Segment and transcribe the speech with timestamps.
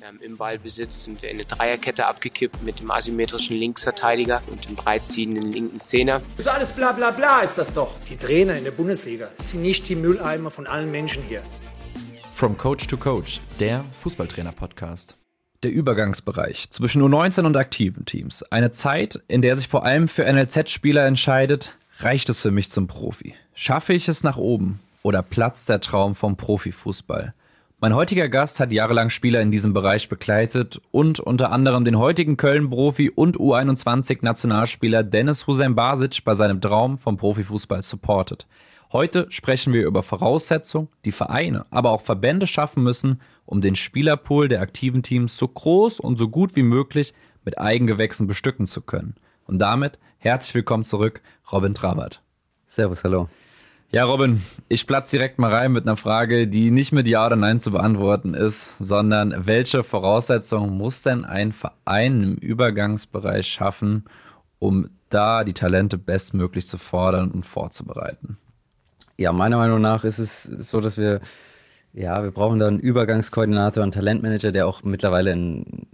[0.00, 4.66] Wir haben im Ballbesitz sind wir in eine Dreierkette abgekippt mit dem asymmetrischen Linksverteidiger und
[4.66, 6.22] dem breitziehenden linken Zehner.
[6.38, 7.92] Das ist alles bla bla bla ist das doch.
[8.08, 11.42] Die Trainer in der Bundesliga sind nicht die Mülleimer von allen Menschen hier.
[12.34, 15.18] From Coach to Coach, der Fußballtrainer-Podcast.
[15.62, 18.42] Der Übergangsbereich zwischen U19 und aktiven Teams.
[18.44, 22.86] Eine Zeit, in der sich vor allem für NLZ-Spieler entscheidet, reicht es für mich zum
[22.86, 23.34] Profi?
[23.52, 24.80] Schaffe ich es nach oben?
[25.02, 27.34] Oder platzt der Traum vom Profifußball?
[27.82, 32.36] Mein heutiger Gast hat jahrelang Spieler in diesem Bereich begleitet und unter anderem den heutigen
[32.36, 38.46] Köln-Profi und U21-Nationalspieler Dennis Hussein Basic bei seinem Traum vom Profifußball supportet.
[38.92, 44.48] Heute sprechen wir über Voraussetzungen, die Vereine, aber auch Verbände schaffen müssen, um den Spielerpool
[44.48, 47.14] der aktiven Teams so groß und so gut wie möglich
[47.46, 49.14] mit Eigengewächsen bestücken zu können.
[49.46, 52.20] Und damit herzlich willkommen zurück, Robin Trabert.
[52.66, 53.30] Servus, hallo.
[53.92, 57.34] Ja, Robin, ich platze direkt mal rein mit einer Frage, die nicht mit Ja oder
[57.34, 64.04] Nein zu beantworten ist, sondern welche Voraussetzungen muss denn ein Verein im Übergangsbereich schaffen,
[64.60, 68.38] um da die Talente bestmöglich zu fordern und vorzubereiten?
[69.16, 71.20] Ja, meiner Meinung nach ist es so, dass wir,
[71.92, 75.88] ja, wir brauchen da einen Übergangskoordinator, einen Talentmanager, der auch mittlerweile in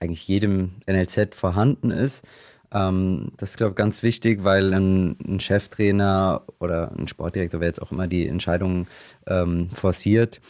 [0.00, 2.24] eigentlich jedem NLZ vorhanden ist
[2.72, 7.68] ähm, das ist, glaube ich, ganz wichtig, weil ein, ein, Cheftrainer oder ein Sportdirektor, wer
[7.68, 8.86] jetzt auch immer die Entscheidungen
[9.26, 10.40] ähm, forciert,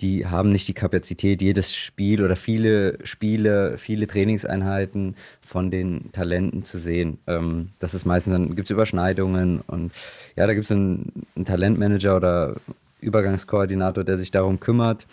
[0.00, 6.64] die haben nicht die Kapazität, jedes Spiel oder viele Spiele, viele Trainingseinheiten von den Talenten
[6.64, 7.18] zu sehen.
[7.26, 9.92] Ähm, das ist meistens, dann gibt es Überschneidungen und
[10.36, 12.56] ja, da gibt es einen, einen Talentmanager oder
[13.00, 15.06] Übergangskoordinator, der sich darum kümmert,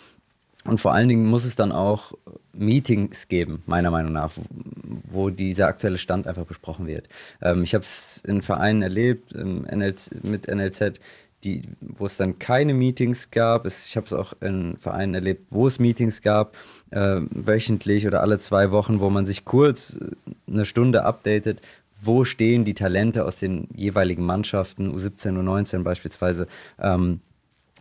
[0.68, 2.12] und vor allen Dingen muss es dann auch
[2.58, 4.32] Meetings geben, meiner Meinung nach,
[5.04, 7.08] wo dieser aktuelle Stand einfach besprochen wird.
[7.40, 11.00] Ähm, ich habe es in Vereinen erlebt, NLZ, mit NLZ,
[11.44, 13.66] die, wo es dann keine Meetings gab.
[13.66, 16.56] ich habe es auch in Vereinen erlebt, wo es Meetings gab,
[16.90, 20.10] äh, wöchentlich oder alle zwei Wochen, wo man sich kurz äh,
[20.50, 21.60] eine Stunde updatet,
[22.00, 26.46] wo stehen die Talente aus den jeweiligen Mannschaften, U17, U19 beispielsweise.
[26.80, 27.20] Ähm,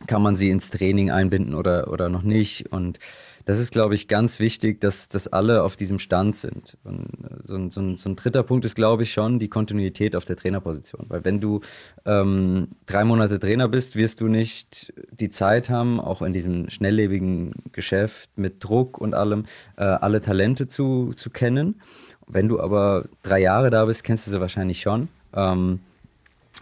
[0.05, 2.71] kann man sie ins Training einbinden oder, oder noch nicht.
[2.71, 2.99] Und
[3.47, 6.78] das ist, glaube ich, ganz wichtig, dass, dass alle auf diesem Stand sind.
[6.84, 10.18] Und äh, so, ein, so, so ein dritter Punkt ist, glaube ich, schon die Kontinuität
[10.18, 11.06] auf der Trainerposition.
[11.08, 11.62] Weil wenn du
[12.06, 17.53] ähm, drei Monate Trainer bist, wirst du nicht die Zeit haben, auch in diesem schnelllebigen
[17.72, 19.46] Geschäft mit Druck und allem,
[19.78, 21.81] äh, alle Talente zu, zu kennen.
[22.28, 25.08] Wenn du aber drei Jahre da bist, kennst du sie wahrscheinlich schon.
[25.34, 25.79] Ähm,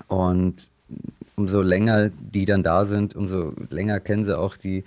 [0.07, 0.67] und
[1.35, 4.83] umso länger die dann da sind, umso länger kennen sie auch die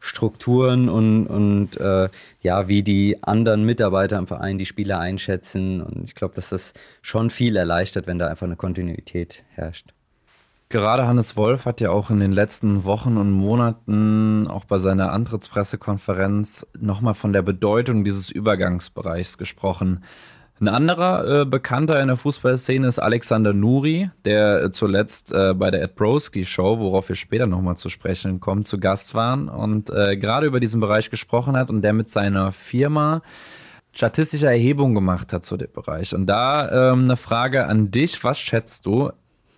[0.00, 2.08] Strukturen und, und äh,
[2.40, 5.80] ja, wie die anderen Mitarbeiter im Verein die Spieler einschätzen.
[5.80, 6.72] Und ich glaube, dass das
[7.02, 9.92] schon viel erleichtert, wenn da einfach eine Kontinuität herrscht.
[10.70, 15.12] Gerade Hannes Wolf hat ja auch in den letzten Wochen und Monaten, auch bei seiner
[15.12, 20.04] Antrittspressekonferenz, nochmal von der Bedeutung dieses Übergangsbereichs gesprochen.
[20.60, 25.70] Ein anderer äh, Bekannter in der Fußballszene ist Alexander Nuri, der äh, zuletzt äh, bei
[25.70, 29.88] der Ed Broski Show, worauf wir später nochmal zu sprechen kommen, zu Gast waren und
[29.90, 33.22] äh, gerade über diesen Bereich gesprochen hat und der mit seiner Firma
[33.92, 36.12] statistische Erhebungen gemacht hat zu dem Bereich.
[36.12, 39.12] Und da ähm, eine Frage an dich, was schätzt du,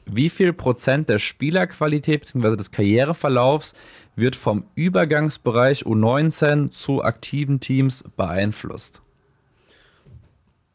[0.05, 2.57] wie viel Prozent der Spielerqualität bzw.
[2.57, 3.73] des Karriereverlaufs
[4.17, 9.01] wird vom Übergangsbereich U19 zu aktiven Teams beeinflusst?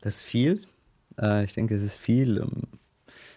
[0.05, 0.61] Das ist viel.
[1.19, 2.37] Äh, ich denke, es ist viel.
[2.37, 2.67] Ähm,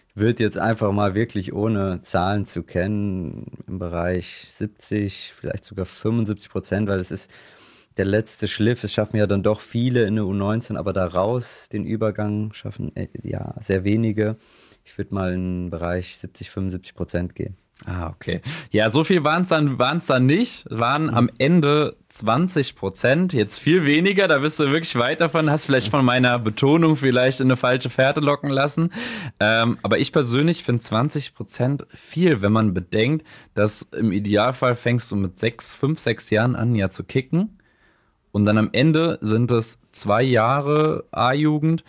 [0.07, 5.87] ich würde jetzt einfach mal wirklich ohne Zahlen zu kennen im Bereich 70, vielleicht sogar
[5.87, 7.31] 75 Prozent, weil es ist
[7.97, 8.83] der letzte Schliff.
[8.83, 13.07] Es schaffen ja dann doch viele in der U19, aber daraus den Übergang schaffen äh,
[13.23, 14.37] ja sehr wenige.
[14.85, 17.57] Ich würde mal in den Bereich 70, 75 Prozent gehen.
[17.85, 18.41] Ah, okay.
[18.71, 20.65] Ja, so viel waren es dann, waren's dann nicht.
[20.69, 23.33] Waren am Ende 20 Prozent.
[23.33, 24.27] Jetzt viel weniger.
[24.27, 25.49] Da bist du wirklich weit davon.
[25.49, 28.91] Hast vielleicht von meiner Betonung vielleicht in eine falsche Fährte locken lassen.
[29.39, 35.09] Ähm, aber ich persönlich finde 20 Prozent viel, wenn man bedenkt, dass im Idealfall fängst
[35.11, 37.59] du mit sechs, fünf, sechs Jahren an, ja zu kicken.
[38.31, 41.83] Und dann am Ende sind es zwei Jahre A-Jugend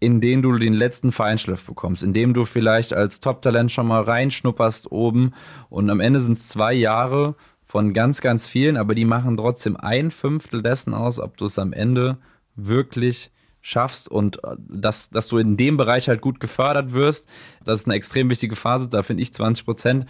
[0.00, 4.02] in denen du den letzten Feinschliff bekommst, in dem du vielleicht als Top-Talent schon mal
[4.02, 5.34] reinschnupperst oben
[5.68, 9.76] und am Ende sind es zwei Jahre von ganz, ganz vielen, aber die machen trotzdem
[9.76, 12.16] ein Fünftel dessen aus, ob du es am Ende
[12.56, 13.30] wirklich
[13.60, 17.28] schaffst und äh, dass, dass du in dem Bereich halt gut gefördert wirst.
[17.64, 18.88] Das ist eine extrem wichtige Phase.
[18.88, 20.06] Da finde ich 20 Prozent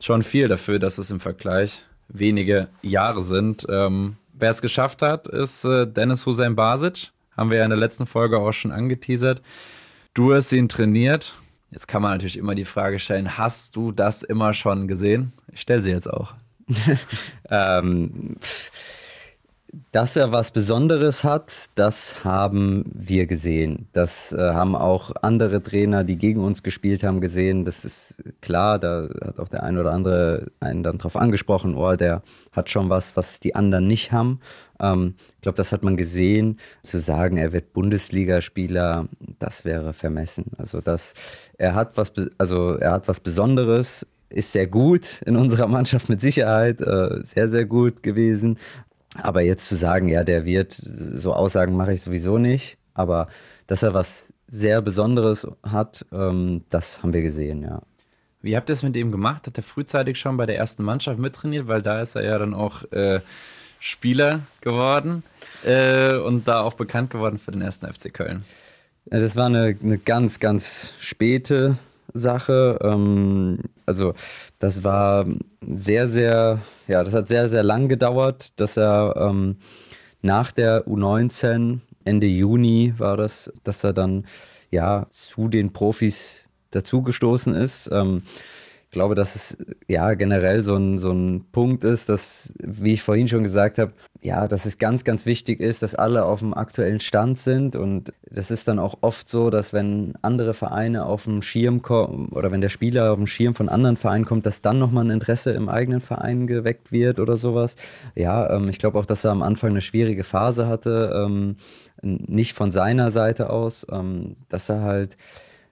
[0.00, 3.66] schon viel dafür, dass es im Vergleich wenige Jahre sind.
[3.70, 7.78] Ähm, wer es geschafft hat, ist äh, Dennis Hussein Basic haben wir ja in der
[7.78, 9.40] letzten Folge auch schon angeteasert.
[10.12, 11.34] Du hast ihn trainiert.
[11.70, 15.32] Jetzt kann man natürlich immer die Frage stellen, hast du das immer schon gesehen?
[15.50, 16.34] Ich stelle sie jetzt auch.
[17.50, 18.36] ähm,
[19.92, 23.86] Dass er was Besonderes hat, das haben wir gesehen.
[23.92, 27.64] Das äh, haben auch andere Trainer, die gegen uns gespielt haben, gesehen.
[27.64, 31.94] Das ist klar, da hat auch der ein oder andere einen dann drauf angesprochen, oh,
[31.94, 34.40] der hat schon was, was die anderen nicht haben.
[34.80, 36.58] Ähm, ich glaube, das hat man gesehen.
[36.82, 39.06] Zu sagen, er wird Bundesligaspieler,
[39.38, 40.46] das wäre vermessen.
[40.58, 41.14] Also das,
[41.58, 46.20] er hat was, also er hat was Besonderes ist sehr gut in unserer Mannschaft mit
[46.20, 48.58] Sicherheit, äh, sehr, sehr gut gewesen.
[49.14, 52.78] Aber jetzt zu sagen, ja, der wird, so Aussagen mache ich sowieso nicht.
[52.94, 53.28] Aber
[53.66, 57.82] dass er was sehr Besonderes hat, ähm, das haben wir gesehen, ja.
[58.42, 59.46] Wie habt ihr es mit ihm gemacht?
[59.46, 61.68] Hat er frühzeitig schon bei der ersten Mannschaft mittrainiert?
[61.68, 63.20] Weil da ist er ja dann auch äh,
[63.78, 65.24] Spieler geworden
[65.64, 68.44] äh, und da auch bekannt geworden für den ersten FC Köln.
[69.06, 71.76] Das war eine, eine ganz, ganz späte
[72.12, 72.78] Sache.
[72.82, 74.14] Ähm, also
[74.60, 75.26] das war
[75.66, 79.56] sehr, sehr, ja, das hat sehr, sehr lang gedauert, dass er ähm,
[80.22, 84.26] nach der U19, Ende Juni war das, dass er dann
[84.70, 87.88] ja zu den Profis dazugestoßen ist.
[87.90, 88.22] Ähm,
[88.90, 89.56] ich glaube, dass es
[89.86, 93.92] ja generell so ein, so ein Punkt ist, dass, wie ich vorhin schon gesagt habe,
[94.20, 97.76] ja, dass es ganz, ganz wichtig ist, dass alle auf dem aktuellen Stand sind.
[97.76, 102.30] Und das ist dann auch oft so, dass wenn andere Vereine auf dem Schirm kommen
[102.30, 105.10] oder wenn der Spieler auf dem Schirm von anderen Vereinen kommt, dass dann nochmal ein
[105.10, 107.76] Interesse im eigenen Verein geweckt wird oder sowas.
[108.16, 111.58] Ja, ähm, ich glaube auch, dass er am Anfang eine schwierige Phase hatte, ähm,
[112.02, 115.16] nicht von seiner Seite aus, ähm, dass er halt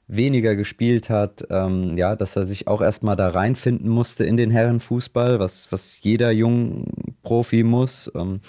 [0.08, 4.50] weniger gespielt hat, ähm, ja, dass er sich auch erstmal da reinfinden musste in den
[4.50, 8.10] Herrenfußball, was, was jeder jungen Profi muss.
[8.14, 8.40] Ähm,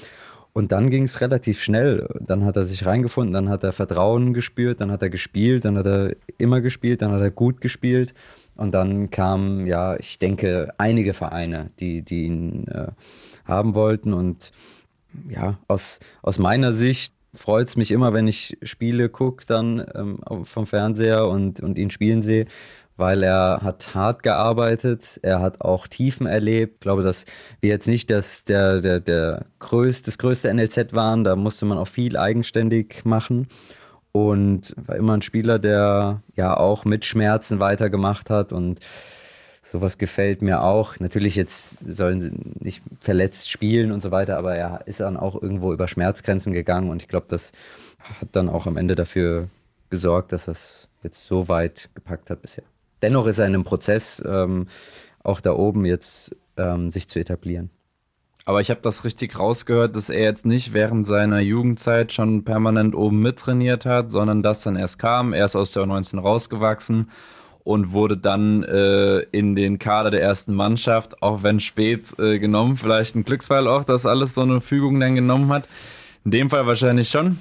[0.53, 2.07] und dann ging es relativ schnell.
[2.19, 5.77] Dann hat er sich reingefunden, dann hat er Vertrauen gespürt, dann hat er gespielt, dann
[5.77, 8.13] hat er immer gespielt, dann hat er gut gespielt.
[8.55, 12.87] Und dann kamen, ja, ich denke, einige Vereine, die, die ihn äh,
[13.45, 14.13] haben wollten.
[14.13, 14.51] Und
[15.29, 20.45] ja, aus, aus meiner Sicht freut es mich immer, wenn ich Spiele gucke, dann ähm,
[20.45, 22.47] vom Fernseher und, und ihn spielen sehe,
[22.97, 26.75] weil er hat hart gearbeitet, er hat auch Tiefen erlebt.
[26.75, 27.25] Ich glaube, dass
[27.61, 31.77] wir jetzt nicht das, der, der, der größte, das größte NLZ waren, da musste man
[31.77, 33.47] auch viel eigenständig machen.
[34.11, 38.79] Und war immer ein Spieler, der ja auch mit Schmerzen weitergemacht hat und
[39.61, 40.99] sowas gefällt mir auch.
[40.99, 45.41] Natürlich jetzt sollen sie nicht verletzt spielen und so weiter, aber er ist dann auch
[45.41, 47.51] irgendwo über Schmerzgrenzen gegangen und ich glaube, das
[48.19, 49.49] hat dann auch am Ende dafür
[49.89, 52.63] gesorgt, dass er es jetzt so weit gepackt hat bisher.
[53.01, 54.67] Dennoch ist er in einem Prozess, ähm,
[55.23, 57.69] auch da oben jetzt ähm, sich zu etablieren.
[58.45, 62.95] Aber ich habe das richtig rausgehört, dass er jetzt nicht während seiner Jugendzeit schon permanent
[62.95, 65.33] oben mittrainiert hat, sondern dass dann erst kam.
[65.33, 67.11] Er ist aus der 19 rausgewachsen
[67.63, 72.77] und wurde dann äh, in den Kader der ersten Mannschaft, auch wenn spät äh, genommen,
[72.77, 75.65] vielleicht ein Glücksfall auch, dass alles so eine Fügung dann genommen hat.
[76.25, 77.39] In dem Fall wahrscheinlich schon,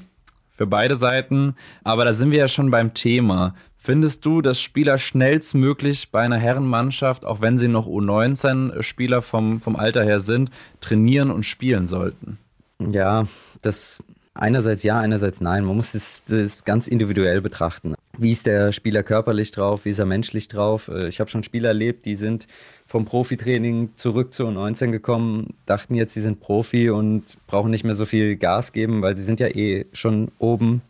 [0.56, 1.54] für beide Seiten.
[1.84, 3.54] Aber da sind wir ja schon beim Thema.
[3.76, 9.76] Findest du, dass Spieler schnellstmöglich bei einer Herrenmannschaft, auch wenn sie noch U19-Spieler vom, vom
[9.76, 10.50] Alter her sind,
[10.80, 12.38] trainieren und spielen sollten?
[12.80, 13.24] Ja,
[13.62, 14.02] das
[14.38, 15.64] einerseits ja, einerseits nein.
[15.64, 20.06] Man muss es ganz individuell betrachten wie ist der Spieler körperlich drauf, wie ist er
[20.06, 20.88] menschlich drauf.
[20.88, 22.46] Äh, ich habe schon Spieler erlebt, die sind
[22.86, 27.94] vom Profitraining zurück zu 19 gekommen, dachten jetzt, sie sind Profi und brauchen nicht mehr
[27.94, 30.82] so viel Gas geben, weil sie sind ja eh schon oben.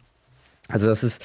[0.68, 1.22] Also das ist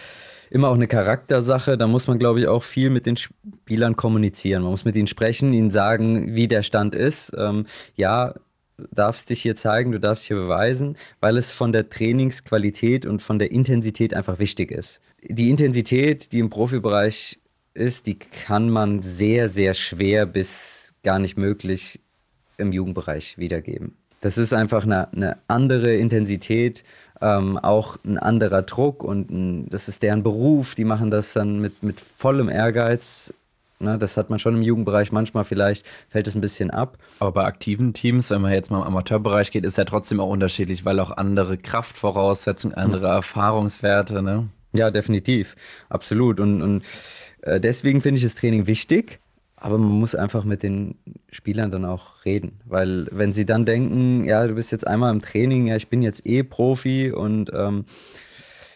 [0.50, 1.78] immer auch eine Charaktersache.
[1.78, 4.64] Da muss man, glaube ich, auch viel mit den Spielern kommunizieren.
[4.64, 7.34] Man muss mit ihnen sprechen, ihnen sagen, wie der Stand ist.
[7.38, 7.66] Ähm,
[7.96, 8.34] ja,
[8.92, 13.40] darfst dich hier zeigen, du darfst hier beweisen, weil es von der Trainingsqualität und von
[13.40, 17.40] der Intensität einfach wichtig ist die Intensität, die im Profibereich
[17.74, 22.00] ist, die kann man sehr, sehr schwer bis gar nicht möglich
[22.58, 23.96] im Jugendbereich wiedergeben.
[24.22, 26.84] Das ist einfach eine, eine andere Intensität,
[27.20, 30.76] ähm, auch ein anderer Druck und ein, das ist deren Beruf.
[30.76, 33.34] Die machen das dann mit, mit vollem Ehrgeiz.
[33.84, 36.98] Ne, das hat man schon im Jugendbereich manchmal, vielleicht fällt es ein bisschen ab.
[37.20, 40.30] Aber bei aktiven Teams, wenn man jetzt mal im Amateurbereich geht, ist ja trotzdem auch
[40.30, 44.22] unterschiedlich, weil auch andere Kraftvoraussetzungen, andere Erfahrungswerte.
[44.22, 44.48] Ne?
[44.72, 45.56] Ja, definitiv.
[45.90, 46.40] Absolut.
[46.40, 46.84] Und, und
[47.42, 49.20] äh, deswegen finde ich das Training wichtig.
[49.58, 50.96] Aber man muss einfach mit den
[51.30, 52.60] Spielern dann auch reden.
[52.66, 56.02] Weil wenn sie dann denken, ja, du bist jetzt einmal im Training, ja, ich bin
[56.02, 57.86] jetzt eh Profi und ähm,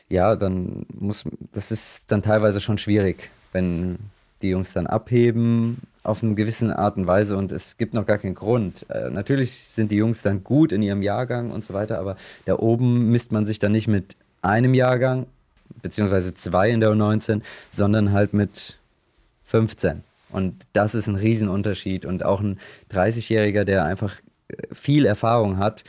[0.07, 3.97] ja, dann muss, das ist dann teilweise schon schwierig, wenn
[4.41, 8.17] die Jungs dann abheben auf eine gewisse Art und Weise und es gibt noch gar
[8.17, 8.85] keinen Grund.
[8.89, 12.15] Äh, natürlich sind die Jungs dann gut in ihrem Jahrgang und so weiter, aber
[12.45, 15.27] da oben misst man sich dann nicht mit einem Jahrgang,
[15.81, 17.41] beziehungsweise zwei in der U19,
[17.71, 18.77] sondern halt mit
[19.45, 20.03] 15.
[20.29, 22.05] Und das ist ein Riesenunterschied.
[22.05, 22.59] Und auch ein
[22.91, 25.83] 30-Jähriger, der einfach äh, viel Erfahrung hat,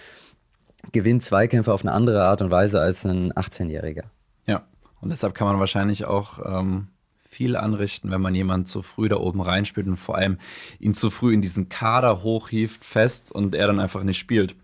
[0.93, 4.05] gewinnt Zweikämpfe auf eine andere Art und Weise als ein 18-Jähriger.
[4.47, 4.63] Ja,
[5.01, 6.89] und deshalb kann man wahrscheinlich auch ähm,
[7.31, 10.39] viel anrichten, wenn man jemanden zu früh da oben reinspielt und vor allem
[10.81, 14.55] ihn zu früh in diesen Kader hochhieft, fest und er dann einfach nicht spielt.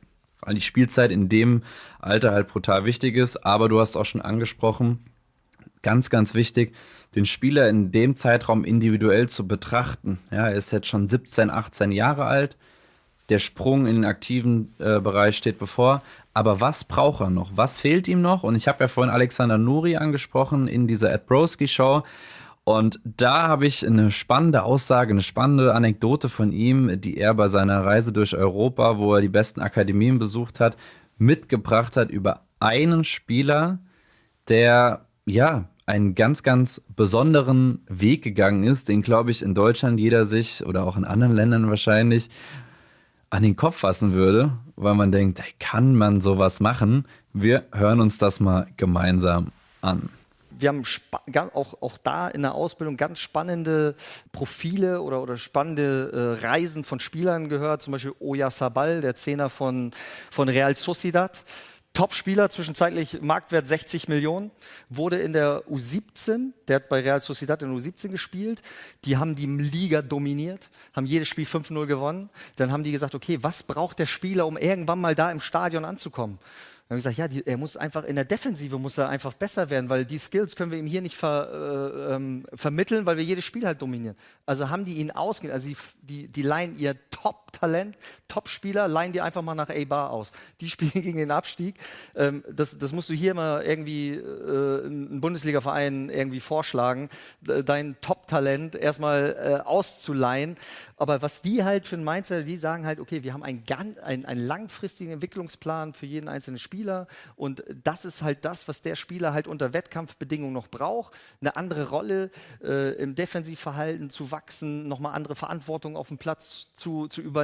[0.40, 1.62] Weil die Spielzeit in dem
[2.00, 5.00] Alter halt brutal wichtig ist, aber du hast auch schon angesprochen,
[5.82, 6.74] ganz, ganz wichtig,
[7.14, 10.18] den Spieler in dem Zeitraum individuell zu betrachten.
[10.30, 12.56] Ja, er ist jetzt schon 17, 18 Jahre alt.
[13.28, 16.02] Der Sprung in den aktiven äh, Bereich steht bevor.
[16.34, 17.52] Aber was braucht er noch?
[17.54, 18.42] Was fehlt ihm noch?
[18.42, 22.02] Und ich habe ja vorhin Alexander Nuri angesprochen in dieser Ed Broski Show.
[22.64, 27.48] Und da habe ich eine spannende Aussage, eine spannende Anekdote von ihm, die er bei
[27.48, 30.76] seiner Reise durch Europa, wo er die besten Akademien besucht hat,
[31.18, 33.80] mitgebracht hat über einen Spieler,
[34.48, 40.24] der ja einen ganz, ganz besonderen Weg gegangen ist, den, glaube ich, in Deutschland jeder
[40.24, 42.30] sich oder auch in anderen Ländern wahrscheinlich
[43.28, 47.06] an den Kopf fassen würde, weil man denkt, hey, kann man sowas machen?
[47.34, 49.48] Wir hören uns das mal gemeinsam
[49.82, 50.08] an
[50.58, 50.84] wir haben
[51.52, 53.94] auch, auch da in der Ausbildung ganz spannende
[54.32, 57.82] Profile oder, oder spannende äh, Reisen von Spielern gehört.
[57.82, 59.92] Zum Beispiel Oya Sabal, der Zehner von,
[60.30, 61.44] von Real Sociedad.
[61.94, 64.50] Top-Spieler, zwischenzeitlich Marktwert 60 Millionen,
[64.88, 68.62] wurde in der U17, der hat bei Real Sociedad in der U17 gespielt,
[69.04, 72.30] die haben die Liga dominiert, haben jedes Spiel 5-0 gewonnen.
[72.56, 75.84] Dann haben die gesagt, okay, was braucht der Spieler, um irgendwann mal da im Stadion
[75.84, 76.40] anzukommen?
[76.88, 79.32] Dann haben wir gesagt, ja, die, er muss einfach in der Defensive muss er einfach
[79.32, 83.16] besser werden, weil die Skills können wir ihm hier nicht ver, äh, ähm, vermitteln, weil
[83.16, 84.16] wir jedes Spiel halt dominieren.
[84.44, 86.94] Also haben die ihn ausgegeben, also die, die, die leihen ihr
[87.54, 87.96] Top-Talent,
[88.28, 90.32] Top-Spieler, leihen die einfach mal nach A-Bar aus.
[90.60, 91.76] Die spielen gegen den Abstieg.
[92.14, 97.08] Ähm, das, das musst du hier mal irgendwie äh, einen Bundesliga-Verein irgendwie vorschlagen,
[97.40, 100.56] dein Top-Talent erstmal äh, auszuleihen.
[100.96, 103.64] Aber was die halt für ein Mindset, die sagen halt, okay, wir haben einen,
[104.02, 107.06] einen, einen langfristigen Entwicklungsplan für jeden einzelnen Spieler Spieler
[107.36, 111.14] und das ist halt das, was der Spieler halt unter Wettkampfbedingungen noch braucht.
[111.40, 112.30] Eine andere Rolle
[112.62, 117.43] äh, im Defensivverhalten zu wachsen, nochmal andere Verantwortung auf dem Platz zu, zu übernehmen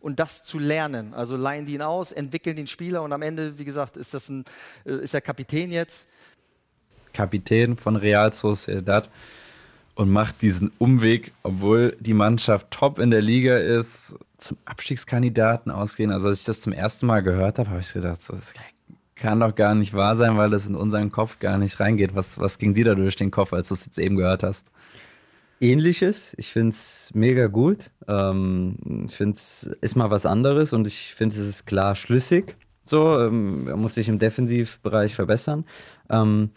[0.00, 1.14] und das zu lernen.
[1.14, 4.28] Also leihen die ihn aus, entwickeln den Spieler und am Ende, wie gesagt, ist das
[4.28, 4.44] ein,
[4.84, 6.06] äh, ist der Kapitän jetzt.
[7.12, 9.10] Kapitän von Real Sociedad
[9.94, 16.10] und macht diesen Umweg, obwohl die Mannschaft top in der Liga ist, zum Abstiegskandidaten ausgehen.
[16.10, 18.54] Also als ich das zum ersten Mal gehört habe, habe ich gedacht, so, das
[19.14, 22.14] kann doch gar nicht wahr sein, weil das in unseren Kopf gar nicht reingeht.
[22.14, 24.70] Was, was ging dir da durch den Kopf, als du es jetzt eben gehört hast?
[25.62, 26.34] Ähnliches.
[26.36, 27.90] Ich finde es mega gut.
[28.08, 32.56] Ähm, ich finde es ist mal was anderes und ich finde es ist klar schlüssig.
[32.84, 35.64] So, ähm, muss sich im Defensivbereich verbessern.
[36.10, 36.50] Ähm,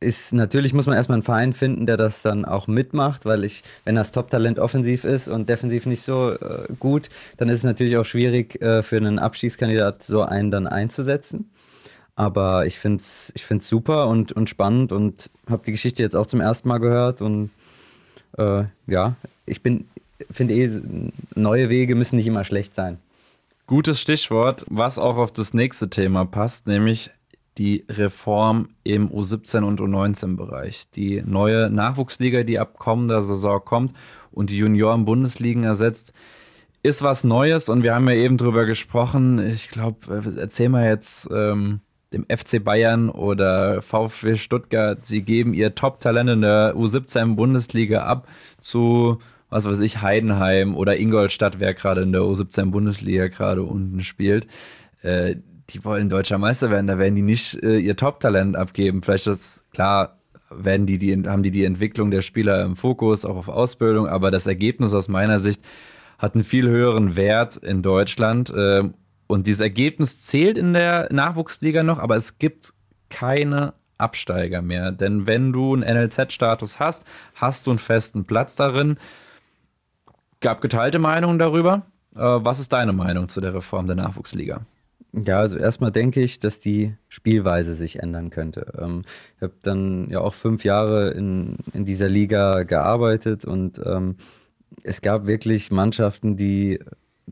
[0.00, 3.64] ist natürlich muss man erstmal einen Verein finden, der das dann auch mitmacht, weil ich,
[3.84, 7.96] wenn das Top-Talent offensiv ist und defensiv nicht so äh, gut, dann ist es natürlich
[7.96, 11.50] auch schwierig äh, für einen Abstiegskandidat so einen dann einzusetzen.
[12.14, 16.14] Aber ich finde es ich find's super und, und spannend und habe die Geschichte jetzt
[16.14, 17.50] auch zum ersten Mal gehört und
[18.36, 19.16] äh, ja,
[19.46, 19.86] ich bin
[20.30, 20.80] finde eh,
[21.34, 22.98] neue Wege müssen nicht immer schlecht sein.
[23.66, 27.10] Gutes Stichwort, was auch auf das nächste Thema passt, nämlich
[27.58, 30.90] die Reform im U17 und U19-Bereich.
[30.92, 33.94] Die neue Nachwuchsliga, die ab kommender Saison kommt
[34.30, 36.12] und die Junioren-Bundesligen ersetzt,
[36.82, 39.44] ist was Neues und wir haben ja eben drüber gesprochen.
[39.44, 41.80] Ich glaube, erzähl mal jetzt ähm,
[42.12, 48.28] dem FC Bayern oder VfW Stuttgart, sie geben ihr Top-Talent in der U17-Bundesliga ab
[48.60, 49.18] zu,
[49.50, 54.46] was weiß ich, Heidenheim oder Ingolstadt, wer gerade in der U17-Bundesliga gerade unten spielt.
[55.02, 55.36] Äh,
[55.70, 59.02] die wollen deutscher Meister werden, da werden die nicht äh, ihr Top-Talent abgeben.
[59.02, 60.18] Vielleicht ist klar,
[60.50, 64.30] werden die, die, haben die die Entwicklung der Spieler im Fokus, auch auf Ausbildung, aber
[64.30, 65.60] das Ergebnis aus meiner Sicht
[66.18, 68.50] hat einen viel höheren Wert in Deutschland.
[68.50, 68.84] Äh,
[69.28, 72.72] und dieses Ergebnis zählt in der Nachwuchsliga noch, aber es gibt
[73.10, 74.90] keine Absteiger mehr.
[74.90, 77.04] Denn wenn du einen NLZ-Status hast,
[77.34, 78.96] hast du einen festen Platz darin.
[80.40, 81.82] Gab geteilte Meinungen darüber.
[82.14, 84.62] Äh, was ist deine Meinung zu der Reform der Nachwuchsliga?
[85.12, 88.72] Ja, also erstmal denke ich, dass die Spielweise sich ändern könnte.
[88.78, 89.04] Ähm,
[89.36, 94.16] ich habe dann ja auch fünf Jahre in, in dieser Liga gearbeitet und ähm,
[94.82, 96.78] es gab wirklich Mannschaften, die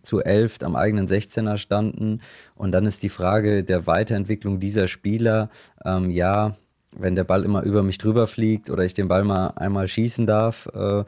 [0.02, 2.20] zu elf am eigenen 16er standen.
[2.54, 5.50] Und dann ist die Frage der Weiterentwicklung dieser Spieler,
[5.84, 6.56] ähm, ja,
[6.98, 10.26] wenn der Ball immer über mich drüber fliegt oder ich den Ball mal einmal schießen
[10.26, 11.04] darf äh,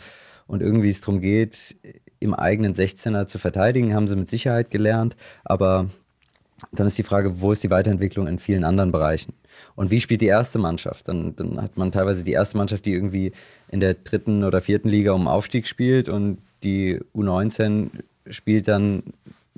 [0.47, 1.77] und irgendwie es darum geht,
[2.21, 5.17] im eigenen 16er zu verteidigen, haben sie mit Sicherheit gelernt.
[5.45, 5.89] Aber
[6.73, 9.35] dann ist die Frage, wo ist die Weiterentwicklung in vielen anderen Bereichen?
[9.77, 11.09] Und wie spielt die erste Mannschaft?
[11.09, 13.33] Dann, dann hat man teilweise die erste Mannschaft, die irgendwie
[13.69, 17.91] in der dritten oder vierten Liga um Aufstieg spielt und die U19
[18.31, 19.03] spielt dann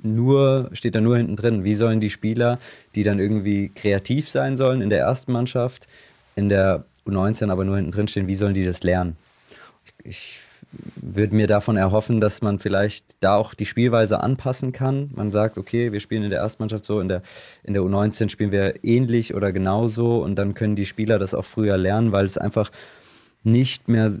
[0.03, 1.63] nur, steht da nur hinten drin.
[1.63, 2.59] Wie sollen die Spieler,
[2.95, 5.87] die dann irgendwie kreativ sein sollen in der ersten Mannschaft,
[6.35, 9.15] in der U19 aber nur hinten drin stehen, wie sollen die das lernen?
[10.03, 10.39] Ich
[10.95, 15.11] würde mir davon erhoffen, dass man vielleicht da auch die Spielweise anpassen kann.
[15.15, 17.21] Man sagt, okay, wir spielen in der Erstmannschaft so, in der,
[17.63, 21.45] in der U19 spielen wir ähnlich oder genauso und dann können die Spieler das auch
[21.45, 22.71] früher lernen, weil es einfach
[23.43, 24.11] nicht mehr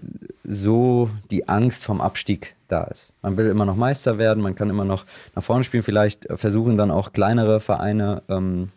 [0.43, 3.13] so die Angst vom Abstieg da ist.
[3.21, 6.77] Man will immer noch Meister werden, man kann immer noch nach vorne spielen, vielleicht versuchen
[6.77, 8.69] dann auch kleinere Vereine ähm,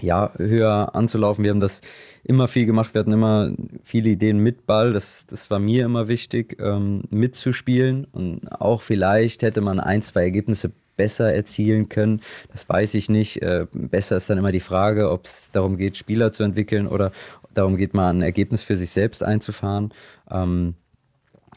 [0.00, 1.44] ja, höher anzulaufen.
[1.44, 1.80] Wir haben das
[2.24, 3.52] immer viel gemacht, wir hatten immer
[3.84, 9.42] viele Ideen mit Ball, das, das war mir immer wichtig, ähm, mitzuspielen und auch vielleicht
[9.42, 12.20] hätte man ein, zwei Ergebnisse besser erzielen können.
[12.52, 13.40] Das weiß ich nicht.
[13.40, 17.10] Äh, besser ist dann immer die Frage, ob es darum geht, Spieler zu entwickeln oder
[17.54, 19.92] darum geht, mal ein Ergebnis für sich selbst einzufahren.
[20.30, 20.74] Ähm,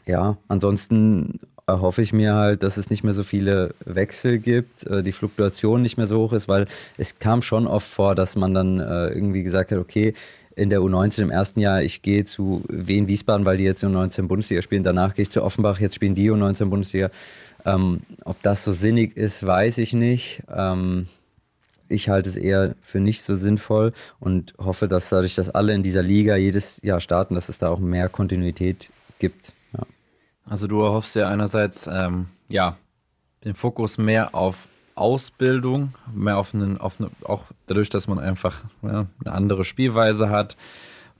[0.06, 5.02] ja, ansonsten erhoffe ich mir halt, dass es nicht mehr so viele Wechsel gibt, äh,
[5.02, 6.66] die Fluktuation nicht mehr so hoch ist, weil
[6.98, 10.14] es kam schon oft vor, dass man dann äh, irgendwie gesagt hat, okay,
[10.56, 14.28] in der U19 im ersten Jahr, ich gehe zu Wien Wiesbaden, weil die jetzt U19
[14.28, 17.10] Bundesliga spielen, danach gehe ich zu Offenbach, jetzt spielen die U19 Bundesliga.
[17.64, 20.42] Ähm, ob das so sinnig ist, weiß ich nicht.
[20.54, 21.06] Ähm,
[21.88, 25.82] ich halte es eher für nicht so sinnvoll und hoffe, dass dadurch, dass alle in
[25.82, 29.52] dieser Liga jedes Jahr starten, dass es da auch mehr Kontinuität gibt.
[30.46, 32.76] Also du erhoffst ja einerseits, ähm, ja,
[33.44, 38.62] den Fokus mehr auf Ausbildung, mehr auf einen, auf eine, auch dadurch, dass man einfach
[38.82, 40.56] ja, eine andere Spielweise hat,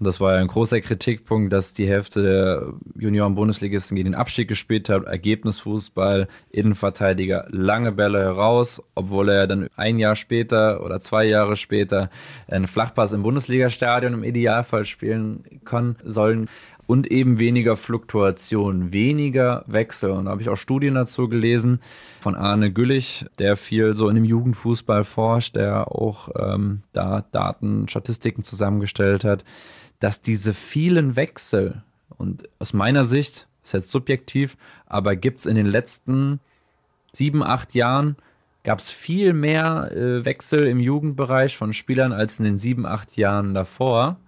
[0.01, 4.49] und das war ja ein großer Kritikpunkt, dass die Hälfte der Junioren-Bundesligisten gegen den Abstieg
[4.49, 5.05] gespielt hat.
[5.05, 12.11] Ergebnisfußball, Innenverteidiger, lange Bälle heraus, obwohl er dann ein Jahr später oder zwei Jahre später
[12.49, 16.49] einen Flachpass im Bundesligastadion im Idealfall spielen kann, sollen
[16.87, 20.11] und eben weniger Fluktuation, weniger Wechsel.
[20.11, 21.81] Und da habe ich auch Studien dazu gelesen
[22.21, 27.89] von Arne Güllich, der viel so in dem Jugendfußball forscht, der auch ähm, da Daten,
[27.89, 29.45] Statistiken zusammengestellt hat
[30.05, 31.83] dass diese vielen Wechsel,
[32.19, 36.41] und aus meiner Sicht, ist jetzt subjektiv, aber gibt es in den letzten
[37.11, 38.17] sieben, acht Jahren,
[38.65, 43.17] gab es viel mehr äh, Wechsel im Jugendbereich von Spielern als in den sieben, acht
[43.17, 44.19] Jahren davor.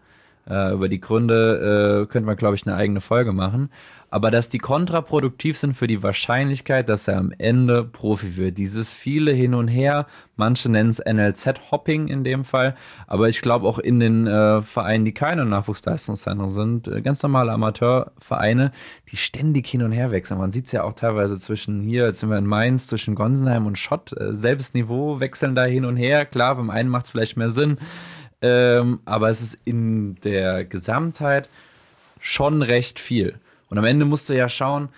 [0.48, 3.70] Äh, über die Gründe äh, könnte man, glaube ich, eine eigene Folge machen
[4.10, 8.56] aber dass die kontraproduktiv sind für die Wahrscheinlichkeit, dass er am Ende Profi wird.
[8.56, 10.06] Dieses viele hin und her,
[10.36, 15.04] manche nennen es NLZ-Hopping in dem Fall, aber ich glaube auch in den äh, Vereinen,
[15.04, 18.72] die keine Nachwuchsleistungszentren sind, äh, ganz normale Amateurvereine,
[19.10, 20.38] die ständig hin und her wechseln.
[20.38, 23.66] Man sieht es ja auch teilweise zwischen hier, jetzt sind wir in Mainz, zwischen Gonsenheim
[23.66, 26.26] und Schott, äh, selbes Niveau, wechseln da hin und her.
[26.26, 27.78] Klar, beim einen macht es vielleicht mehr Sinn,
[28.42, 31.48] ähm, aber es ist in der Gesamtheit
[32.20, 33.38] schon recht viel.
[33.68, 34.88] Und am Ende musst du ja schauen,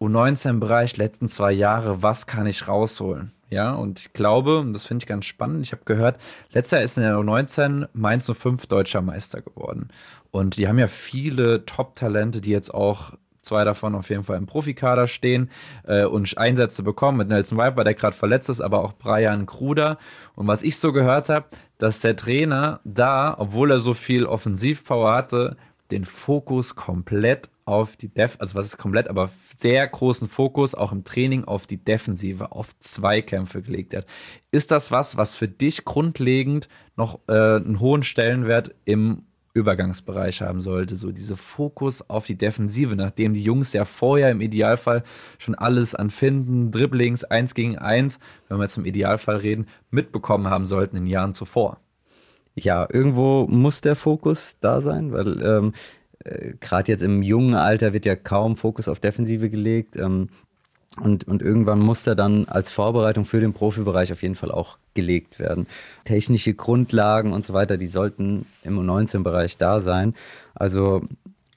[0.00, 3.32] U19-Bereich, letzten zwei Jahre, was kann ich rausholen?
[3.50, 6.18] Ja, und ich glaube, und das finde ich ganz spannend, ich habe gehört,
[6.52, 9.88] letztes Jahr ist in der U19 Mainz 05 deutscher Meister geworden.
[10.30, 14.46] Und die haben ja viele Top-Talente, die jetzt auch zwei davon auf jeden Fall im
[14.46, 15.50] Profikader stehen
[15.84, 19.98] äh, und Einsätze bekommen mit Nelson Viper, der gerade verletzt ist, aber auch Brian Kruder.
[20.36, 21.46] Und was ich so gehört habe,
[21.80, 25.56] dass der Trainer da, obwohl er so viel Offensivpower hatte,
[25.90, 30.92] den Fokus komplett auf die Def, also was ist komplett, aber sehr großen Fokus auch
[30.92, 34.06] im Training auf die Defensive, auf Zweikämpfe gelegt hat.
[34.50, 39.22] Ist das was, was für dich grundlegend noch äh, einen hohen Stellenwert im
[39.60, 44.40] Übergangsbereich haben sollte, so diese Fokus auf die Defensive, nachdem die Jungs ja vorher im
[44.40, 45.04] Idealfall
[45.38, 48.18] schon alles an Finden, Dribblings, eins gegen eins,
[48.48, 51.78] wenn wir jetzt im Idealfall reden, mitbekommen haben sollten in Jahren zuvor.
[52.54, 55.72] Ja, irgendwo muss der Fokus da sein, weil ähm,
[56.24, 59.96] äh, gerade jetzt im jungen Alter wird ja kaum Fokus auf Defensive gelegt.
[59.96, 60.28] Ähm,
[60.98, 64.76] und, und irgendwann muss er dann als Vorbereitung für den Profibereich auf jeden Fall auch
[64.94, 65.66] gelegt werden.
[66.04, 70.14] Technische Grundlagen und so weiter, die sollten im U19-Bereich da sein.
[70.54, 71.02] Also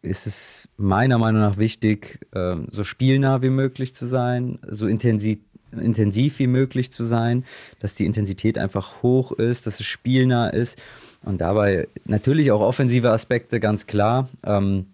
[0.03, 5.39] ist es meiner Meinung nach wichtig, äh, so spielnah wie möglich zu sein, so intensiv
[5.71, 7.45] intensiv wie möglich zu sein,
[7.79, 10.77] dass die Intensität einfach hoch ist, dass es spielnah ist
[11.25, 14.29] und dabei natürlich auch offensive Aspekte, ganz klar.
[14.43, 14.85] Ähm,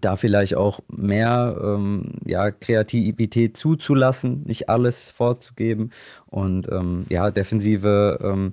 [0.00, 5.90] da vielleicht auch mehr ähm, ja, Kreativität zuzulassen, nicht alles vorzugeben.
[6.26, 8.52] Und ähm, ja, Defensive ähm,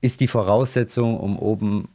[0.00, 1.88] ist die Voraussetzung, um oben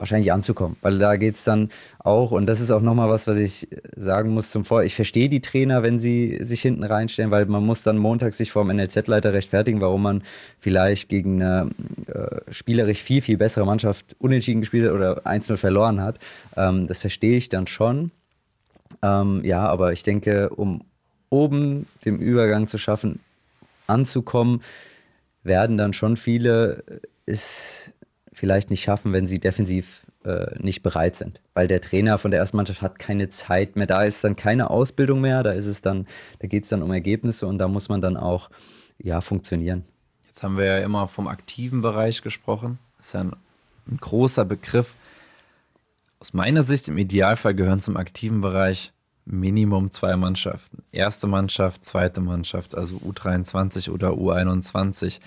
[0.00, 0.76] wahrscheinlich anzukommen.
[0.80, 4.30] Weil da geht es dann auch, und das ist auch nochmal was, was ich sagen
[4.30, 4.82] muss zum Vor.
[4.82, 8.50] Ich verstehe die Trainer, wenn sie sich hinten reinstellen, weil man muss dann montags sich
[8.50, 10.22] vor dem NLZ-Leiter rechtfertigen, warum man
[10.58, 11.70] vielleicht gegen eine
[12.06, 16.18] äh, spielerisch viel, viel bessere Mannschaft unentschieden gespielt hat oder 1-0 verloren hat.
[16.56, 18.10] Ähm, das verstehe ich dann schon.
[19.02, 20.82] Ähm, ja, aber ich denke, um
[21.28, 23.20] oben den Übergang zu schaffen,
[23.86, 24.62] anzukommen,
[25.42, 26.82] werden dann schon viele
[27.26, 27.94] es
[28.40, 31.40] vielleicht nicht schaffen, wenn sie defensiv äh, nicht bereit sind.
[31.52, 33.86] Weil der Trainer von der ersten Mannschaft hat keine Zeit mehr.
[33.86, 36.06] Da ist dann keine Ausbildung mehr, da ist es dann,
[36.38, 38.48] da geht es dann um Ergebnisse und da muss man dann auch
[38.98, 39.84] ja, funktionieren.
[40.26, 42.78] Jetzt haben wir ja immer vom aktiven Bereich gesprochen.
[42.96, 43.36] Das ist ja ein,
[43.90, 44.94] ein großer Begriff.
[46.18, 48.92] Aus meiner Sicht im Idealfall gehören zum aktiven Bereich
[49.26, 50.82] Minimum zwei Mannschaften.
[50.92, 55.20] Erste Mannschaft, zweite Mannschaft, also U23 oder U21.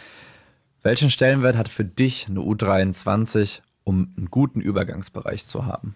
[0.83, 5.95] Welchen Stellenwert hat für dich eine U23, um einen guten Übergangsbereich zu haben?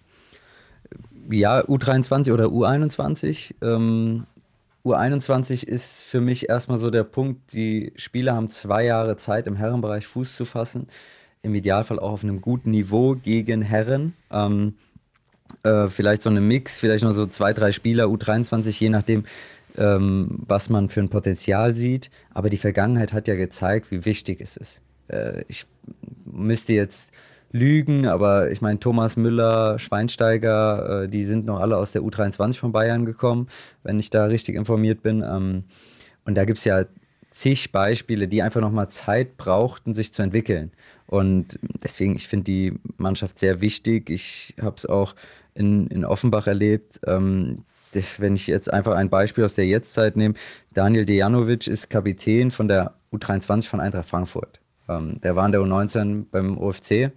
[1.29, 3.55] Ja, U23 oder U21.
[3.61, 4.25] Ähm,
[4.85, 9.57] U21 ist für mich erstmal so der Punkt, die Spieler haben zwei Jahre Zeit, im
[9.57, 10.87] Herrenbereich Fuß zu fassen.
[11.41, 14.13] Im Idealfall auch auf einem guten Niveau gegen Herren.
[14.31, 14.75] Ähm,
[15.63, 19.25] äh, vielleicht so eine Mix, vielleicht noch so zwei, drei Spieler, U23, je nachdem,
[19.77, 22.09] ähm, was man für ein Potenzial sieht.
[22.33, 24.81] Aber die Vergangenheit hat ja gezeigt, wie wichtig es ist.
[25.07, 25.65] Äh, ich
[26.25, 27.11] müsste jetzt
[27.51, 32.57] lügen, aber ich meine, Thomas Müller, Schweinsteiger, äh, die sind noch alle aus der U23
[32.57, 33.47] von Bayern gekommen,
[33.83, 35.23] wenn ich da richtig informiert bin.
[35.23, 35.63] Ähm,
[36.25, 36.85] und da gibt es ja
[37.31, 40.71] zig Beispiele, die einfach nochmal Zeit brauchten, sich zu entwickeln.
[41.05, 44.09] Und deswegen, ich finde die Mannschaft sehr wichtig.
[44.09, 45.15] Ich habe es auch
[45.53, 46.99] in, in Offenbach erlebt.
[47.05, 47.63] Ähm,
[48.17, 50.35] wenn ich jetzt einfach ein Beispiel aus der Jetztzeit nehme,
[50.73, 54.59] Daniel Dejanovic ist Kapitän von der U23 von Eintracht Frankfurt.
[54.89, 57.11] Ähm, der war in der U19 beim OFC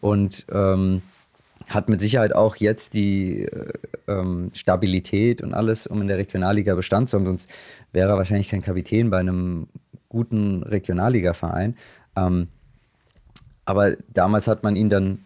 [0.00, 1.02] und ähm,
[1.68, 3.72] hat mit Sicherheit auch jetzt die äh,
[4.08, 7.26] ähm, Stabilität und alles, um in der Regionalliga Bestand zu haben.
[7.26, 7.50] Sonst
[7.92, 9.68] wäre er wahrscheinlich kein Kapitän bei einem
[10.08, 11.76] guten Regionalliga-Verein.
[12.16, 12.48] Ähm,
[13.64, 15.24] aber damals hat man ihn dann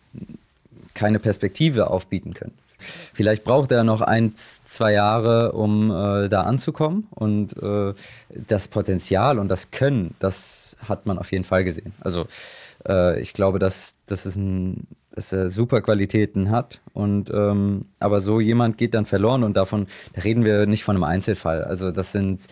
[0.93, 2.53] keine Perspektive aufbieten können.
[3.13, 7.07] Vielleicht braucht er noch ein, zwei Jahre, um äh, da anzukommen.
[7.11, 7.95] Und äh,
[8.31, 11.95] das Potenzial und das Können, das hat man auf jeden Fall gesehen.
[12.01, 12.27] Also
[12.87, 16.81] äh, ich glaube, dass, dass, es ein, dass er super Qualitäten hat.
[16.93, 20.97] Und ähm, aber so jemand geht dann verloren und davon da reden wir nicht von
[20.97, 21.65] einem Einzelfall.
[21.65, 22.47] Also das sind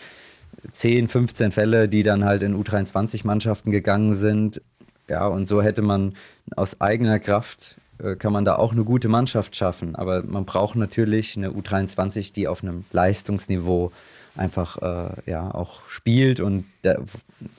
[0.71, 4.62] 10, 15 Fälle, die dann halt in U23-Mannschaften gegangen sind.
[5.09, 6.14] Ja, und so hätte man
[6.57, 7.77] aus eigener Kraft
[8.19, 9.95] kann man da auch eine gute Mannschaft schaffen.
[9.95, 13.93] Aber man braucht natürlich eine U23, die auf einem Leistungsniveau
[14.37, 16.97] einfach äh, ja auch spielt und da,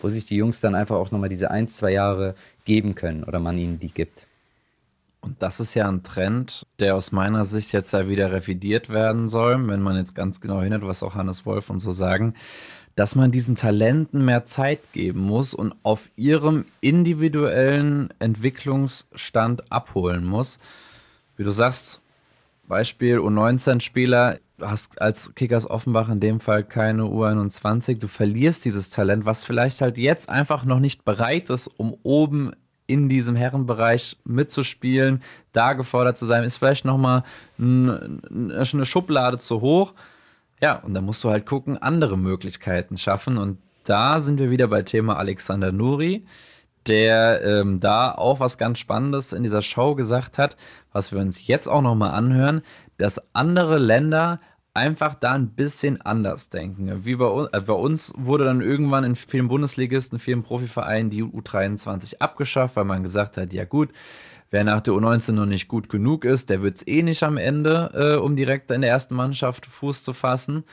[0.02, 3.40] wo sich die Jungs dann einfach auch nochmal diese ein, zwei Jahre geben können oder
[3.40, 4.26] man ihnen die gibt.
[5.22, 9.30] Und das ist ja ein Trend, der aus meiner Sicht jetzt ja wieder revidiert werden
[9.30, 12.34] soll, wenn man jetzt ganz genau hinhört, was auch Hannes Wolf und so sagen,
[12.96, 20.60] dass man diesen Talenten mehr Zeit geben muss und auf ihrem individuellen Entwicklungsstand abholen muss.
[21.36, 22.02] Wie du sagst,
[22.68, 28.90] Beispiel U19-Spieler, du hast als Kickers Offenbach in dem Fall keine U21, du verlierst dieses
[28.90, 32.52] Talent, was vielleicht halt jetzt einfach noch nicht bereit ist, um oben
[32.86, 37.24] in diesem Herrenbereich mitzuspielen, da gefordert zu sein, ist vielleicht nochmal
[37.58, 39.94] eine Schublade zu hoch.
[40.64, 43.38] Ja, und da musst du halt gucken, andere Möglichkeiten schaffen.
[43.38, 46.26] Und da sind wir wieder bei Thema Alexander Nuri,
[46.88, 50.56] der ähm, da auch was ganz Spannendes in dieser Show gesagt hat,
[50.94, 52.62] was wir uns jetzt auch nochmal anhören,
[52.98, 54.40] dass andere Länder
[54.74, 57.04] einfach da ein bisschen anders denken.
[57.04, 61.26] Wie bei uns, äh, bei uns wurde dann irgendwann in vielen Bundesligisten, vielen Profivereinen die
[61.26, 63.90] U23 abgeschafft, weil man gesagt hat, ja gut,
[64.54, 67.38] wer nach der U19 noch nicht gut genug ist, der wird es eh nicht am
[67.38, 70.64] Ende, äh, um direkt in der ersten Mannschaft Fuß zu fassen.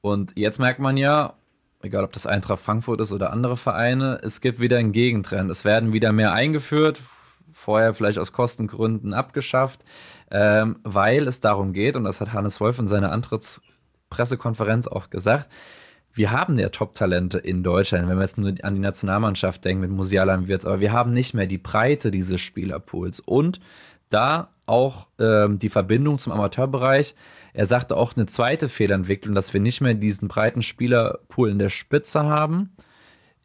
[0.00, 1.34] Und jetzt merkt man ja,
[1.82, 5.50] egal ob das Eintracht Frankfurt ist oder andere Vereine, es gibt wieder einen Gegentrend.
[5.50, 7.00] Es werden wieder mehr eingeführt,
[7.52, 9.80] vorher vielleicht aus Kostengründen abgeschafft
[10.32, 15.50] ähm, weil es darum geht, und das hat Hannes Wolf in seiner Antrittspressekonferenz auch gesagt,
[16.14, 19.90] wir haben ja Top-Talente in Deutschland, wenn wir jetzt nur an die Nationalmannschaft denken mit
[19.90, 23.60] Musiala und Wirtz, aber wir haben nicht mehr die Breite dieses Spielerpools und
[24.10, 27.14] da auch ähm, die Verbindung zum Amateurbereich.
[27.54, 31.68] Er sagte auch eine zweite Fehlentwicklung, dass wir nicht mehr diesen breiten Spielerpool in der
[31.68, 32.70] Spitze haben,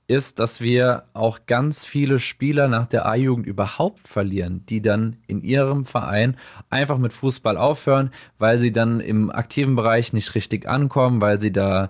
[0.08, 5.42] ist, dass wir auch ganz viele Spieler nach der A-Jugend überhaupt verlieren, die dann in
[5.42, 6.38] ihrem Verein
[6.70, 11.52] einfach mit Fußball aufhören, weil sie dann im aktiven Bereich nicht richtig ankommen, weil sie
[11.52, 11.90] da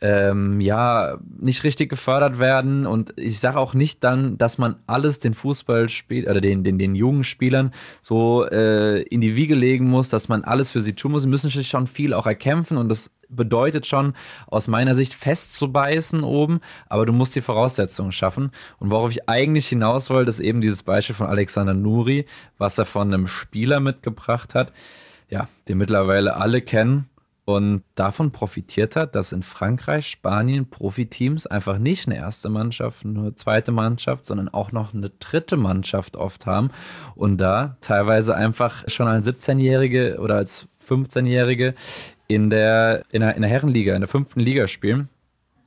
[0.00, 2.86] ähm, ja nicht richtig gefördert werden.
[2.86, 6.94] Und ich sage auch nicht dann, dass man alles den Fußballspiel oder den, den, den
[6.94, 11.12] jungen Spielern so äh, in die Wiege legen muss, dass man alles für sie tun
[11.12, 11.22] muss.
[11.22, 14.14] Sie müssen sich schon viel auch erkämpfen und das bedeutet schon
[14.46, 18.52] aus meiner Sicht festzubeißen oben, aber du musst die Voraussetzungen schaffen.
[18.78, 22.24] Und worauf ich eigentlich hinaus wollte, ist eben dieses Beispiel von Alexander Nuri,
[22.56, 24.72] was er von einem Spieler mitgebracht hat,
[25.28, 27.10] ja, den mittlerweile alle kennen
[27.48, 33.36] und davon profitiert hat, dass in Frankreich, Spanien Profiteams einfach nicht eine erste Mannschaft, eine
[33.36, 36.68] zweite Mannschaft, sondern auch noch eine dritte Mannschaft oft haben
[37.14, 41.74] und da teilweise einfach schon als 17-Jährige oder als 15-Jährige
[42.26, 45.08] in der, in, der, in der Herrenliga, in der fünften Liga spielen.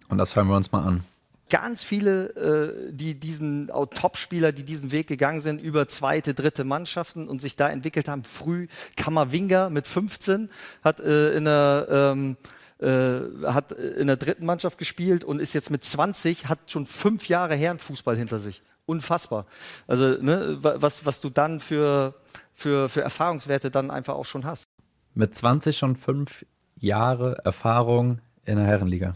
[0.08, 1.04] Und das hören wir uns mal an
[1.52, 7.28] ganz viele, äh, die diesen Top-Spieler, die diesen Weg gegangen sind über zweite, dritte Mannschaften
[7.28, 8.24] und sich da entwickelt haben.
[8.24, 10.50] Früh Kammerwinger mit 15
[10.84, 12.38] hat äh, in der ähm,
[12.80, 17.28] äh, hat in der dritten Mannschaft gespielt und ist jetzt mit 20, hat schon fünf
[17.28, 18.64] Jahre Herrenfußball hinter sich.
[18.88, 19.46] Unfassbar.
[19.88, 22.16] Also ne, was, was du dann für,
[22.56, 24.66] für, für Erfahrungswerte dann einfach auch schon hast.
[25.14, 26.46] Mit 20 schon fünf
[26.78, 29.16] Jahre Erfahrung in der Herrenliga.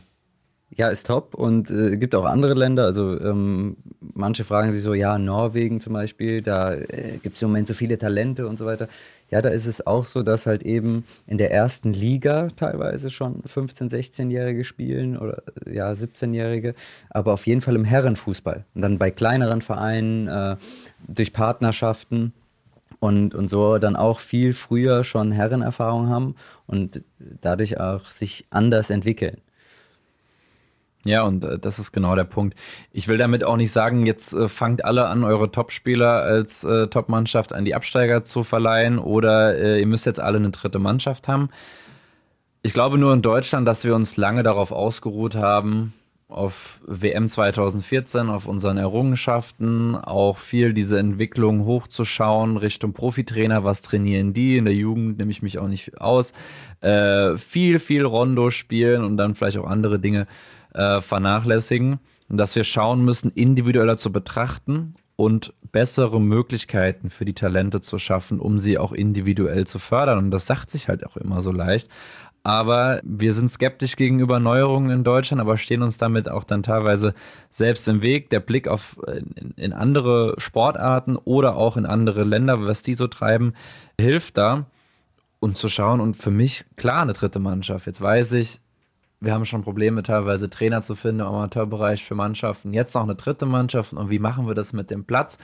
[0.78, 2.84] Ja, ist top und äh, gibt auch andere Länder.
[2.84, 3.78] Also ähm,
[4.14, 7.74] manche fragen sich so, ja, Norwegen zum Beispiel, da äh, gibt es im Moment so
[7.74, 8.90] viele Talente und so weiter.
[9.32, 13.42] Ja, da ist es auch so, dass halt eben in der ersten Liga teilweise schon
[13.44, 16.76] 15-, 16-Jährige spielen oder ja, 17-Jährige,
[17.10, 18.66] aber auf jeden Fall im Herrenfußball.
[18.76, 20.58] Und dann bei kleineren Vereinen, äh,
[21.08, 22.34] durch Partnerschaften
[23.00, 26.36] und, und so dann auch viel früher schon Herrenerfahrung haben
[26.68, 29.38] und dadurch auch sich anders entwickeln.
[31.06, 32.58] Ja, und äh, das ist genau der Punkt.
[32.92, 36.88] Ich will damit auch nicht sagen, jetzt äh, fangt alle an, eure Topspieler als äh,
[36.88, 41.28] Topmannschaft an die Absteiger zu verleihen oder äh, ihr müsst jetzt alle eine dritte Mannschaft
[41.28, 41.50] haben.
[42.64, 45.94] Ich glaube nur in Deutschland, dass wir uns lange darauf ausgeruht haben,
[46.28, 54.34] auf WM 2014, auf unseren Errungenschaften, auch viel diese Entwicklung hochzuschauen Richtung Profitrainer, was trainieren
[54.34, 56.34] die, in der Jugend nehme ich mich auch nicht aus,
[56.82, 60.26] äh, viel, viel Rondo spielen und dann vielleicht auch andere Dinge
[60.76, 67.34] äh, vernachlässigen und dass wir schauen müssen, individueller zu betrachten und bessere Möglichkeiten für die
[67.34, 70.18] Talente zu schaffen, um sie auch individuell zu fördern.
[70.18, 71.90] Und das sagt sich halt auch immer so leicht.
[72.44, 77.16] Aber wir sind skeptisch gegenüber Neuerungen in Deutschland, aber stehen uns damit auch dann teilweise
[77.50, 78.30] selbst im Weg.
[78.30, 83.08] Der Blick auf in, in andere Sportarten oder auch in andere Länder, was die so
[83.08, 83.54] treiben,
[84.00, 84.68] hilft da.
[85.40, 87.86] Und zu schauen, und für mich klar eine dritte Mannschaft.
[87.88, 88.60] Jetzt weiß ich,
[89.26, 92.74] wir haben schon Probleme, teilweise Trainer zu finden im Amateurbereich für Mannschaften.
[92.74, 95.38] Jetzt noch eine dritte Mannschaft und wie machen wir das mit dem Platz?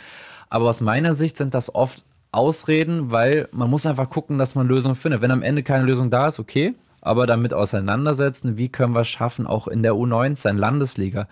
[0.49, 4.67] Aber aus meiner Sicht sind das oft Ausreden, weil man muss einfach gucken, dass man
[4.67, 5.21] Lösungen findet.
[5.21, 9.09] Wenn am Ende keine Lösung da ist, okay, aber damit auseinandersetzen, wie können wir es
[9.09, 11.27] schaffen, auch in der U19 Landesliga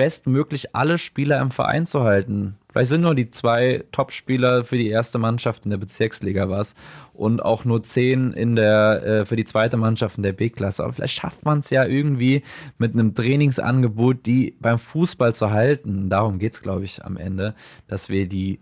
[0.00, 2.56] bestmöglich alle Spieler im Verein zu halten.
[2.70, 6.74] Vielleicht sind nur die zwei Top-Spieler für die erste Mannschaft in der Bezirksliga was
[7.12, 10.84] und auch nur zehn in der, äh, für die zweite Mannschaft in der B-Klasse.
[10.84, 12.42] Aber vielleicht schafft man es ja irgendwie
[12.78, 16.08] mit einem Trainingsangebot, die beim Fußball zu halten.
[16.08, 17.54] Darum geht es, glaube ich, am Ende,
[17.86, 18.58] dass wir die,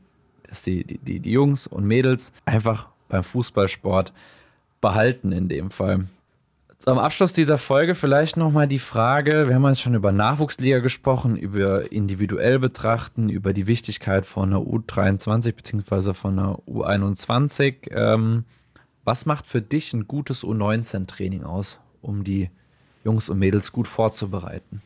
[0.49, 4.13] dass die, die, die Jungs und Mädels einfach beim Fußballsport
[4.81, 6.09] behalten in dem Fall.
[6.79, 11.37] Zum Abschluss dieser Folge vielleicht nochmal die Frage, wir haben jetzt schon über Nachwuchsliga gesprochen,
[11.37, 16.15] über individuell betrachten, über die Wichtigkeit von einer U23 bzw.
[16.15, 17.91] von einer U21.
[17.91, 18.45] Ähm,
[19.05, 22.49] was macht für dich ein gutes U19-Training aus, um die
[23.03, 24.81] Jungs und Mädels gut vorzubereiten?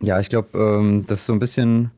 [0.00, 1.92] Ja, ich glaube, ähm, das ist so ein bisschen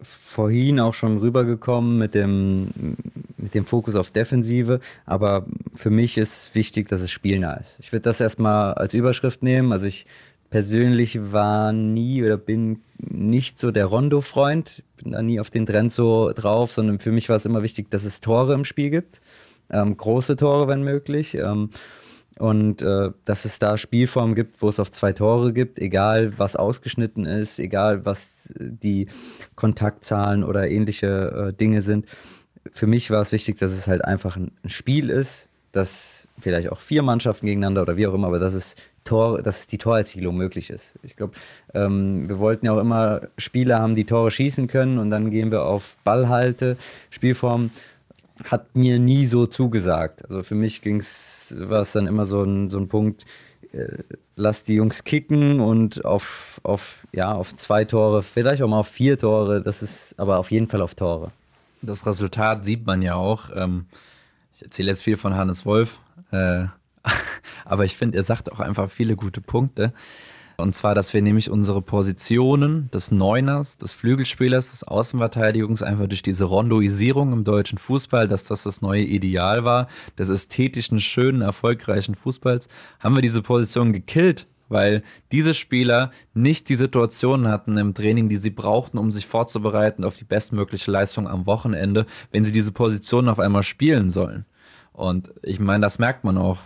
[0.00, 2.96] vorhin auch schon rübergekommen mit dem,
[3.36, 7.78] mit dem Fokus auf Defensive, aber für mich ist wichtig, dass es spielnah ist.
[7.80, 9.72] Ich würde das erstmal als Überschrift nehmen.
[9.72, 10.06] Also ich
[10.50, 15.92] persönlich war nie oder bin nicht so der Rondo-Freund, bin da nie auf den Trend
[15.92, 19.20] so drauf, sondern für mich war es immer wichtig, dass es Tore im Spiel gibt,
[19.70, 21.34] ähm, große Tore, wenn möglich.
[21.34, 21.70] Ähm,
[22.38, 26.56] und äh, dass es da Spielformen gibt, wo es auf zwei Tore gibt, egal was
[26.56, 29.08] ausgeschnitten ist, egal was die
[29.54, 32.06] Kontaktzahlen oder ähnliche äh, Dinge sind.
[32.72, 36.80] Für mich war es wichtig, dass es halt einfach ein Spiel ist, dass vielleicht auch
[36.80, 40.70] vier Mannschaften gegeneinander oder wie auch immer, aber dass es Tor, dass die Torerzielung möglich
[40.70, 40.94] ist.
[41.02, 41.34] Ich glaube,
[41.74, 45.50] ähm, wir wollten ja auch immer Spieler haben, die Tore schießen können und dann gehen
[45.50, 46.76] wir auf Ballhalte,
[47.10, 47.72] Spielformen
[48.44, 50.24] hat mir nie so zugesagt.
[50.24, 53.24] Also für mich ging's, war es dann immer so ein, so ein Punkt,
[53.72, 53.98] äh,
[54.36, 58.88] lass die Jungs kicken und auf, auf, ja, auf zwei Tore, vielleicht auch mal auf
[58.88, 61.32] vier Tore, das ist aber auf jeden Fall auf Tore.
[61.80, 63.50] Das Resultat sieht man ja auch.
[63.54, 63.86] Ähm,
[64.54, 65.98] ich erzähle jetzt viel von Hannes Wolf,
[66.30, 66.66] äh,
[67.64, 69.92] aber ich finde, er sagt auch einfach viele gute Punkte.
[70.56, 76.22] Und zwar, dass wir nämlich unsere Positionen des Neuners, des Flügelspielers, des Außenverteidigungs einfach durch
[76.22, 79.88] diese Rondoisierung im deutschen Fußball, dass das das neue Ideal war,
[80.18, 82.68] des ästhetischen, schönen, erfolgreichen Fußballs,
[83.00, 88.38] haben wir diese Position gekillt, weil diese Spieler nicht die Situationen hatten im Training, die
[88.38, 93.28] sie brauchten, um sich vorzubereiten auf die bestmögliche Leistung am Wochenende, wenn sie diese Positionen
[93.28, 94.46] auf einmal spielen sollen.
[94.92, 96.58] Und ich meine, das merkt man auch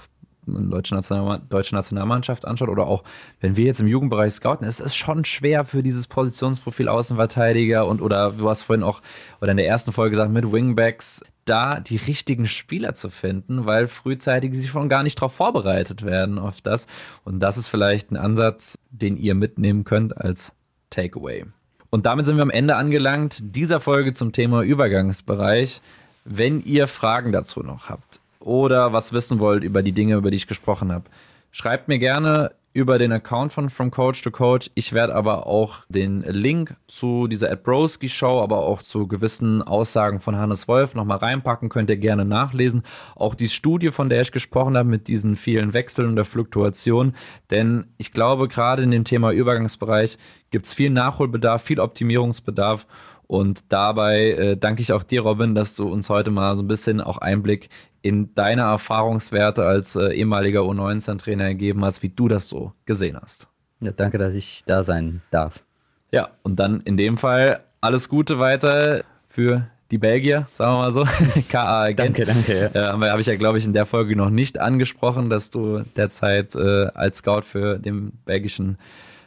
[0.46, 3.04] deutsche, National deutsche Nationalmannschaft anschaut oder auch
[3.40, 8.00] wenn wir jetzt im Jugendbereich scouten, es ist schon schwer für dieses Positionsprofil Außenverteidiger und
[8.00, 9.02] oder du hast vorhin auch
[9.40, 13.86] oder in der ersten Folge gesagt mit Wingbacks da die richtigen Spieler zu finden, weil
[13.86, 16.86] frühzeitig sie schon gar nicht darauf vorbereitet werden auf das
[17.24, 20.54] und das ist vielleicht ein Ansatz, den ihr mitnehmen könnt als
[20.90, 21.44] Takeaway.
[21.90, 25.80] Und damit sind wir am Ende angelangt dieser Folge zum Thema Übergangsbereich.
[26.24, 30.36] Wenn ihr Fragen dazu noch habt oder was wissen wollt über die Dinge, über die
[30.36, 31.04] ich gesprochen habe,
[31.50, 34.70] schreibt mir gerne über den Account von From Coach to Coach.
[34.74, 39.62] Ich werde aber auch den Link zu dieser Ed Broski Show, aber auch zu gewissen
[39.62, 41.70] Aussagen von Hannes Wolf nochmal reinpacken.
[41.70, 42.82] Könnt ihr gerne nachlesen.
[43.14, 47.14] Auch die Studie, von der ich gesprochen habe, mit diesen vielen Wechseln und der Fluktuation.
[47.50, 50.18] Denn ich glaube, gerade in dem Thema Übergangsbereich
[50.50, 52.86] gibt es viel Nachholbedarf, viel Optimierungsbedarf.
[53.26, 56.68] Und dabei äh, danke ich auch dir, Robin, dass du uns heute mal so ein
[56.68, 57.70] bisschen auch Einblick
[58.06, 63.48] in deine Erfahrungswerte als äh, ehemaliger U19-Trainer gegeben hast, wie du das so gesehen hast.
[63.80, 65.64] Ja, danke, dass ich da sein darf.
[66.12, 70.92] Ja, und dann in dem Fall alles Gute weiter für die Belgier, sagen wir mal
[70.92, 71.04] so.
[71.48, 72.70] KA Danke, danke.
[72.72, 72.94] Ja.
[72.94, 76.54] Äh, Habe ich ja, glaube ich, in der Folge noch nicht angesprochen, dass du derzeit
[76.54, 78.78] äh, als Scout für den belgischen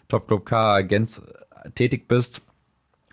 [0.07, 1.21] Topclub KA Gent
[1.75, 2.41] tätig bist.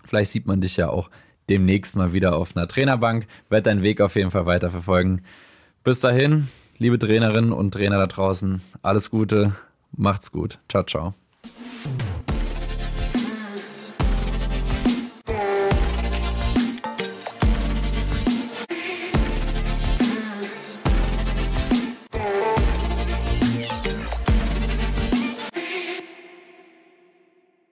[0.05, 1.09] Vielleicht sieht man dich ja auch
[1.49, 3.27] demnächst mal wieder auf einer Trainerbank.
[3.49, 5.23] Werd deinen Weg auf jeden Fall weiterverfolgen.
[5.87, 9.55] Bis dahin, liebe Trainerinnen und Trainer da draußen, alles Gute,
[9.95, 10.59] macht's gut.
[10.67, 11.13] Ciao, ciao.